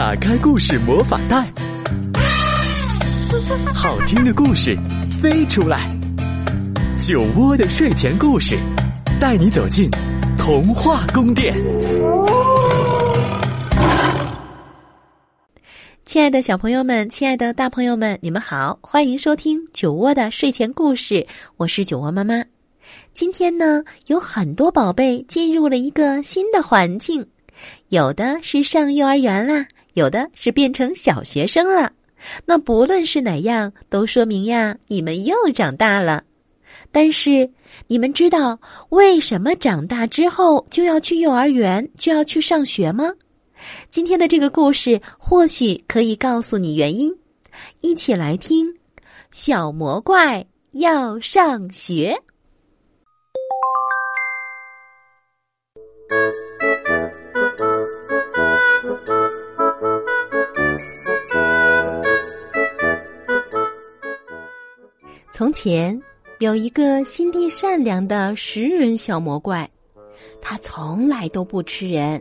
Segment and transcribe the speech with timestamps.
[0.00, 1.46] 打开故事魔法袋，
[3.74, 4.74] 好听的故事
[5.20, 5.94] 飞出来。
[6.98, 8.56] 酒窝的睡前故事，
[9.20, 9.90] 带你走进
[10.38, 11.54] 童话宫殿。
[16.06, 21.26] 亲爱的小朋友们，亲爱的大朋友们，你们好，欢迎收听酒窝的睡前故事。
[21.58, 22.42] 我是酒窝妈妈。
[23.12, 27.26] 今天呢，有很多宝贝进入了一个新的环境，
[27.90, 31.92] 有的是上幼儿园啦，有的是变成小学生了。
[32.44, 36.24] 那不论是哪样，都说明呀，你们又长大了。
[36.92, 37.48] 但是，
[37.86, 38.58] 你们知道
[38.90, 43.10] 为什么长大之后就要去幼儿园，就要去上学吗？
[43.88, 47.14] 今天的这个故事或许可以告诉你原因，
[47.80, 48.66] 一起来听。
[49.30, 52.20] 小魔怪要上学。
[65.40, 65.98] 从前
[66.40, 69.66] 有一个心地善良的食人小魔怪，
[70.38, 72.20] 他从来都不吃人。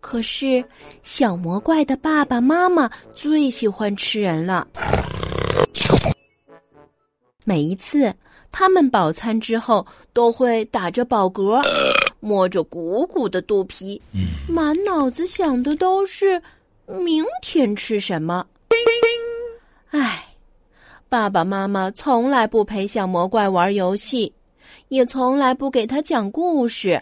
[0.00, 0.64] 可是，
[1.02, 4.66] 小魔怪的爸爸妈妈最喜欢吃人了。
[7.44, 8.10] 每一次
[8.50, 11.62] 他们饱餐之后，都会打着饱嗝，
[12.18, 14.00] 摸着鼓鼓的肚皮，
[14.48, 16.40] 满脑子想的都是
[16.86, 18.46] 明天吃什么。
[21.12, 24.32] 爸爸妈妈从来不陪小魔怪玩游戏，
[24.88, 26.98] 也从来不给他讲故事。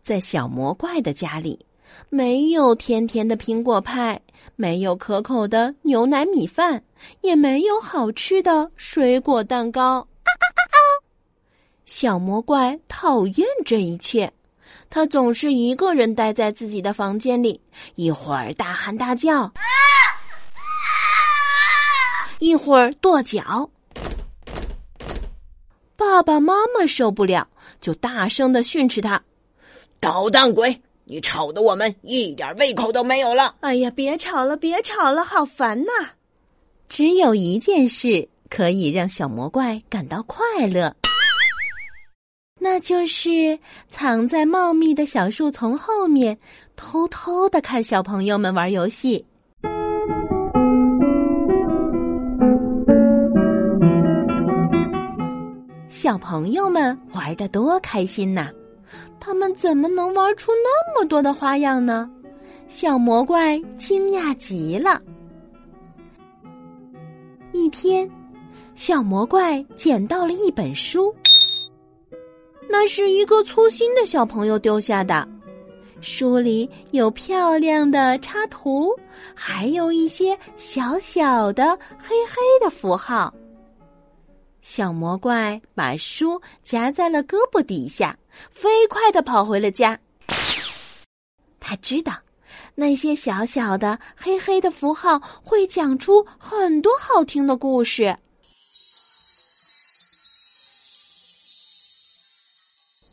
[0.00, 1.58] 在小魔怪的家里。
[2.08, 4.20] 没有甜甜的苹果派，
[4.54, 6.80] 没有可口的牛奶米饭，
[7.20, 10.06] 也没有好吃的水果蛋糕。
[11.86, 14.32] 小魔怪讨厌这一切，
[14.88, 17.60] 他总是一个人待在自己的房间里，
[17.96, 19.52] 一会儿大喊大叫，
[22.40, 23.70] 一会儿跺脚。
[25.94, 27.46] 爸爸妈妈受不了，
[27.80, 29.22] 就大声的训斥他
[30.00, 33.56] ：“捣蛋鬼！”你吵得我们一点胃口都没有了！
[33.60, 35.90] 哎呀，别吵了，别吵了，好烦呐！
[36.88, 40.94] 只有一件事可以让小魔怪感到快乐，
[42.60, 43.58] 那就是
[43.90, 46.38] 藏在茂密的小树丛后面，
[46.76, 49.26] 偷偷的看小朋友们玩游戏。
[56.02, 58.48] 小朋友们玩的多开心呐！
[59.20, 62.10] 他们怎么能玩出那么多的花样呢？
[62.68, 64.98] 小魔怪惊讶极了。
[67.52, 68.10] 一天，
[68.74, 71.14] 小魔怪捡到了一本书，
[72.66, 75.28] 那是一个粗心的小朋友丢下的。
[76.00, 78.88] 书里有漂亮的插图，
[79.34, 83.30] 还有一些小小的黑黑的符号。
[84.72, 88.16] 小魔怪把书夹在了胳膊底下，
[88.52, 89.98] 飞快的跑回了家。
[91.58, 92.16] 他知道，
[92.76, 98.16] 那些小小的黑黑的符号会讲出很多好听的故事。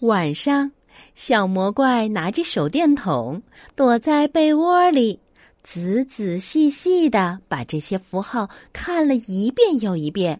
[0.01, 0.72] 晚上，
[1.16, 3.41] 小魔怪拿着手电筒，
[3.75, 5.19] 躲在被窝里，
[5.63, 10.39] 仔仔细细的把这些符号看了一遍又一遍。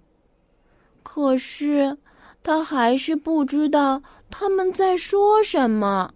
[1.10, 1.98] 可是，
[2.44, 6.12] 他还是不知道他们在说什么。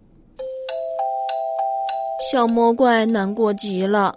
[2.30, 4.14] 小魔怪难过极了。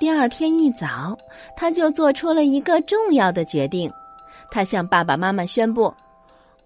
[0.00, 1.16] 第二天一早，
[1.56, 3.90] 他就做出了一个重要的决定。
[4.50, 5.94] 他向爸爸妈妈宣布：“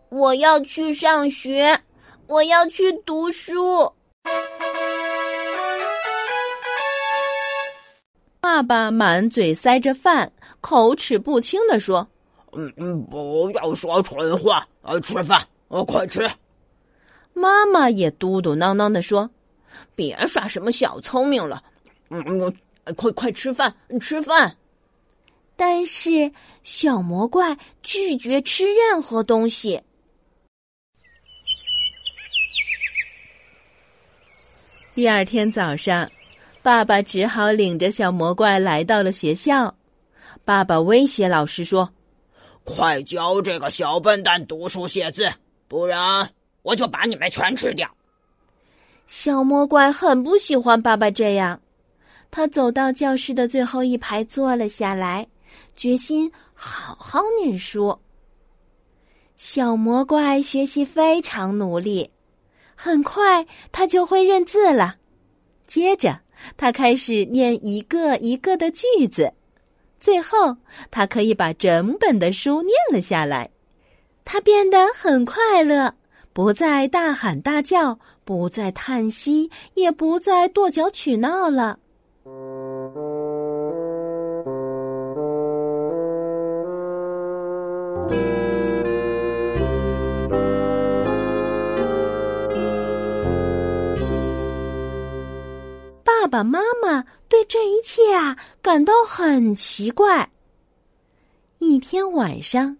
[0.09, 1.79] 我要去上学，
[2.27, 3.85] 我要去读书。”
[8.41, 10.33] 爸爸满嘴塞着饭，
[10.63, 12.09] 口齿不清的说。
[12.57, 16.27] 嗯嗯，不要说蠢话，啊，吃饭，啊，快吃。
[17.35, 19.31] 妈妈也嘟嘟囔囔的说
[19.95, 21.63] ：“别耍什么小聪明了，
[22.09, 24.57] 嗯嗯，快快吃饭，吃饭。”
[25.55, 26.33] 但是
[26.65, 29.79] 小魔怪拒绝吃任何东西。
[34.95, 36.11] 第二天早上，
[36.63, 39.75] 爸爸只好领着小魔怪来到了学校。
[40.43, 41.93] 爸爸威胁老师说。
[42.67, 45.33] 快教这个小笨蛋读书写字，
[45.69, 46.29] 不然
[46.63, 47.89] 我就把你们全吃掉！
[49.07, 51.61] 小魔怪很不喜欢爸爸这样，
[52.29, 55.25] 他走到教室的最后一排坐了下来，
[55.77, 57.97] 决心好好念书。
[59.37, 62.11] 小魔怪学习非常努力，
[62.75, 64.97] 很快他就会认字了。
[65.69, 66.21] 接着，
[66.57, 69.33] 他开始念一个一个的句子，
[69.99, 70.57] 最后
[70.91, 73.49] 他可以把整本的书念了下来。
[74.25, 75.95] 他变得很快乐，
[76.33, 81.79] 不再大喊大叫，不再叹息，也不再跺脚取闹了。
[96.27, 100.29] 爸爸妈妈对这一切啊感到很奇怪。
[101.61, 102.77] 一天晚上，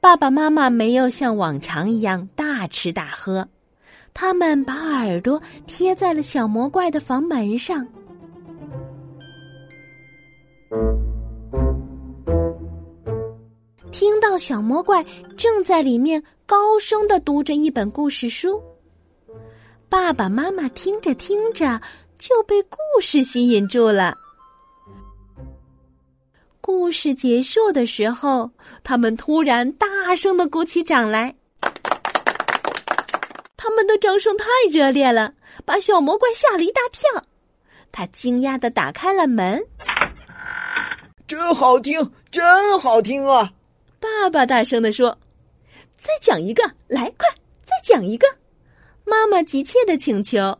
[0.00, 3.48] 爸爸妈妈没有像往常一样大吃大喝，
[4.12, 7.88] 他们把耳朵贴在了小魔怪的房门上。
[13.90, 15.02] 听到小魔怪
[15.38, 18.62] 正在里面高声的读着一本故事书。
[19.92, 21.78] 爸爸妈妈听着听着
[22.18, 24.16] 就被故事吸引住了。
[26.62, 28.50] 故事结束的时候，
[28.82, 31.34] 他们突然大声的鼓起掌来。
[33.54, 35.34] 他们的掌声太热烈了，
[35.66, 37.22] 把小魔怪吓了一大跳。
[37.92, 39.62] 他惊讶的打开了门。
[41.26, 43.52] 真好听，真好听啊！
[44.00, 45.18] 爸爸大声的说
[45.98, 47.28] ：“再讲一个，来，快，
[47.66, 48.26] 再讲一个。”
[49.04, 50.58] 妈妈急切的请求，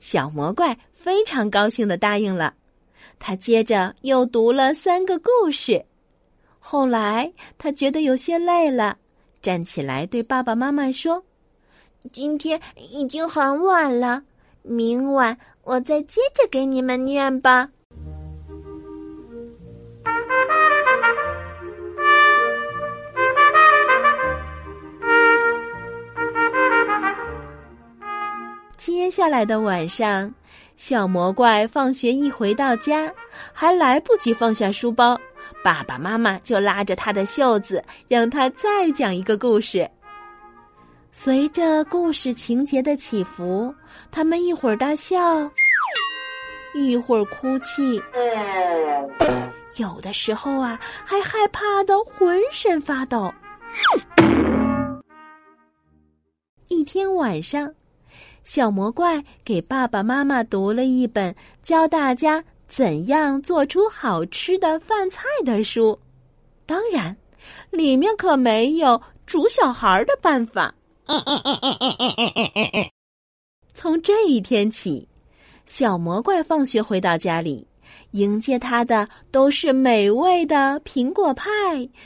[0.00, 2.54] 小魔怪非常高兴的答应了。
[3.18, 5.84] 他接着又读了三个故事。
[6.58, 8.96] 后来他觉得有些累了，
[9.42, 11.24] 站起来对爸爸妈妈说
[12.12, 14.22] ：“今天已经很晚了，
[14.62, 17.70] 明晚我再接着给你们念吧。”
[28.78, 30.32] 接下来的晚上，
[30.76, 33.12] 小魔怪放学一回到家，
[33.52, 35.18] 还来不及放下书包，
[35.64, 39.86] 爸爸妈妈就拉着他的袖子，让他再讲一个故事。
[41.10, 43.74] 随着故事情节的起伏，
[44.12, 45.18] 他们一会儿大笑，
[46.72, 48.00] 一会儿哭泣，
[49.76, 53.34] 有的时候啊，还害怕的浑身发抖。
[56.68, 57.68] 一天晚上。
[58.44, 65.98] 小魔怪给爸爸妈妈读了一本教大家怎样做出好吃的饭菜的书，
[66.64, 67.16] 当然，
[67.70, 70.74] 里面可没有煮小孩的办法。
[73.74, 75.08] 从这一天起，
[75.66, 77.66] 小魔怪放学回到家里，
[78.10, 81.46] 迎接他的都是美味的苹果派、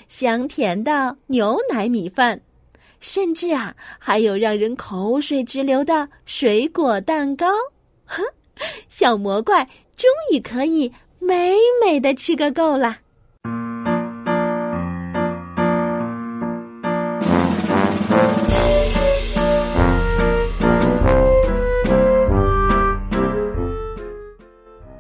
[0.07, 2.41] 香甜的牛奶米饭。
[3.03, 7.47] 甚至啊，还有让人口水直流的水果蛋糕，
[8.07, 8.23] 哼，
[8.89, 9.65] 小魔怪
[9.97, 11.53] 终于可以美
[11.85, 12.97] 美的吃个够啦！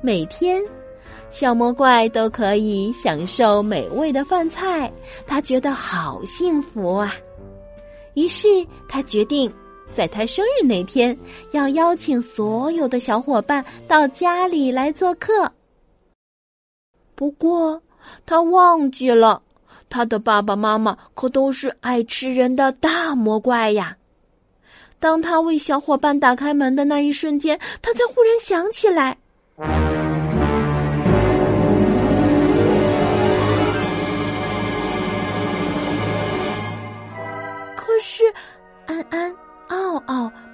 [0.02, 0.60] 每天，
[1.30, 4.92] 小魔怪都可以享受美味的饭菜，
[5.24, 7.14] 他觉得好幸福啊！
[8.14, 8.46] 于是
[8.88, 9.52] 他决定，
[9.94, 11.16] 在他生日那天
[11.52, 15.50] 要邀请所有的小伙伴到家里来做客。
[17.14, 17.80] 不过
[18.26, 19.40] 他忘记了，
[19.88, 23.96] 他的爸爸妈妈可都是爱吃人的大魔怪呀。
[24.98, 29.16] 当他为小伙伴打开门的那一瞬间，他才忽然想起来。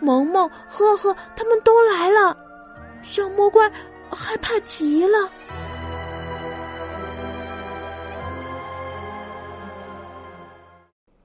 [0.09, 2.35] 萌萌、呵呵，他们都来了，
[3.03, 3.71] 小魔怪
[4.11, 5.31] 害怕极了。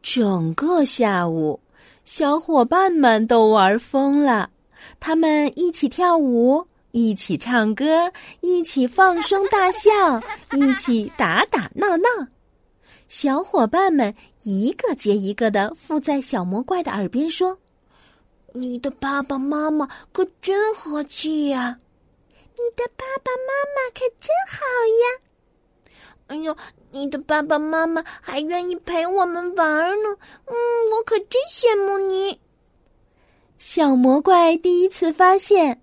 [0.02, 1.58] 整个下午，
[2.04, 4.50] 小伙伴们都玩疯了，
[5.00, 8.12] 他们一起跳舞，一起唱歌，
[8.42, 9.90] 一起放声大笑，
[10.60, 12.28] 一起打打闹闹。
[13.08, 17.58] 小伙伴们一个接一个的附在小魔怪的耳边说
[18.54, 21.80] ：“你的爸爸妈妈可真和气呀！
[22.56, 24.60] 你的爸爸妈妈可真好
[25.02, 25.96] 呀！
[26.28, 26.56] 哎呦，
[26.92, 30.10] 你的爸爸妈妈还愿意陪我们玩呢！
[30.46, 30.56] 嗯，
[30.92, 32.40] 我可真羡慕你。”
[33.58, 35.82] 小魔怪第一次发现，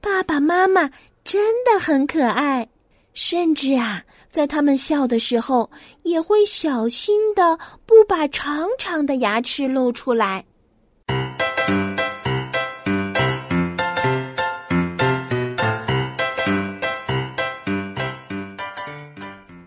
[0.00, 0.90] 爸爸妈妈
[1.24, 2.68] 真的很可爱，
[3.14, 4.04] 甚至啊。
[4.30, 5.70] 在他们笑的时候，
[6.04, 10.44] 也会小心的不把长长的牙齿露出来。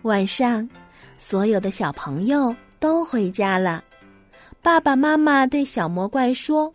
[0.06, 0.68] 晚上，
[1.18, 3.82] 所有的小朋友都回家了。
[4.62, 6.72] 爸爸妈妈对小魔怪说：“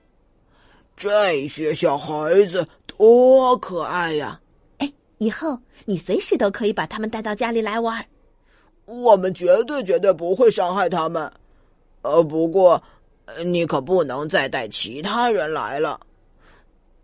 [0.97, 4.37] 这些小孩子多可爱呀！
[4.79, 8.05] 哎，以后你随时都可以把他们带到家里来玩。
[8.83, 11.31] 我们绝对绝对不会伤害他们。
[12.01, 12.83] 呃，不过
[13.45, 15.97] 你可不能再带其他人来了。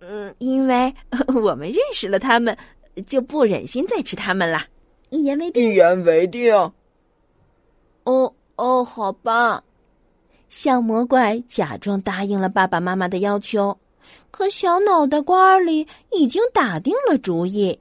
[0.02, 0.94] 嗯，因为
[1.28, 2.56] 我们认识了他们，
[3.06, 4.66] 就不忍心再吃他们了。
[5.10, 5.70] 一言为定。
[5.70, 6.54] 一言为定。
[8.04, 9.64] 哦哦，好吧。”
[10.50, 13.78] 小魔怪假装答应了爸爸妈妈的要求，
[14.32, 17.78] 可小脑袋瓜里已经打定了主意：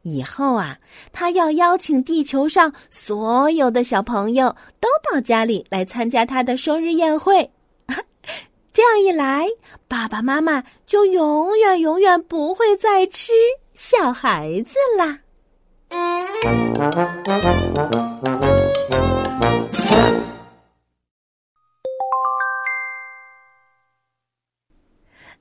[0.00, 0.78] 以后啊，
[1.12, 4.48] 他要邀请地球上所有的小朋友
[4.80, 7.50] 都到家里来参加他的生日宴会。
[8.72, 9.46] 这样一来，
[9.86, 13.32] 爸爸妈妈就永远永远不会再吃
[13.74, 15.20] 小孩子啦。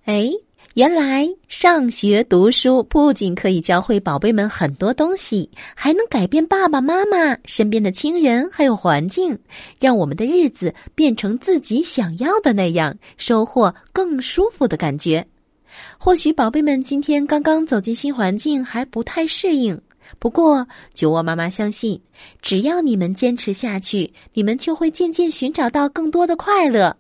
[0.06, 0.30] 哎，
[0.76, 9.36] 原来上学读书不仅可以教会宝贝们很多东西，还能改变爸爸妈妈、身边的亲人还有环境，
[9.80, 15.26] 让我们的日子变成自己想要的那样，收获更舒服的感觉。
[15.98, 19.82] 或许宝贝们今天刚刚走进新环境，还不太适应。
[20.20, 22.00] 不过，酒窝妈妈相信，
[22.44, 26.96] 只要你们坚持下去，你们就会渐渐寻找到更多的快乐。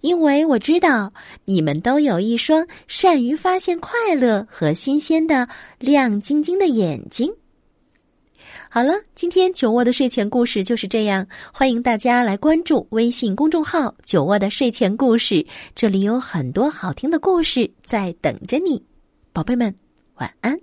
[0.00, 1.12] 因为我知道，
[1.44, 7.32] 你们都有一双善于发现快乐和新鲜的亮晶晶的眼睛。
[8.70, 11.26] 好了，今天酒窝的睡前故事就是这样。
[11.52, 18.82] 欢迎大家来关注微信公众号酒窝的睡前故事，这里有很多好听的故事在等着你。
[19.32, 19.74] 宝贝们，
[20.14, 20.58] 晚安！